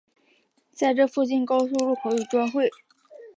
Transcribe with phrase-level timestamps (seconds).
[0.73, 2.71] 在这附近高速公路与交汇。